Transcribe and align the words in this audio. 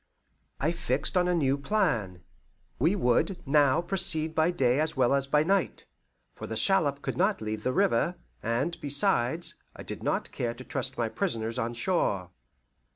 I 0.59 0.71
fixed 0.71 1.15
on 1.15 1.27
a 1.27 1.35
new 1.35 1.59
plan. 1.59 2.23
We 2.79 2.95
would 2.95 3.37
now 3.47 3.83
proceed 3.83 4.33
by 4.33 4.49
day 4.49 4.79
as 4.79 4.97
well 4.97 5.13
as 5.13 5.27
by 5.27 5.43
night, 5.43 5.85
for 6.33 6.47
the 6.47 6.57
shallop 6.57 7.03
could 7.03 7.17
not 7.17 7.39
leave 7.39 7.61
the 7.61 7.71
river, 7.71 8.15
and, 8.41 8.81
besides, 8.81 9.53
I 9.75 9.83
did 9.83 10.01
not 10.01 10.31
care 10.31 10.55
to 10.55 10.63
trust 10.63 10.97
my 10.97 11.07
prisoners 11.07 11.59
on 11.59 11.75
shore. 11.75 12.31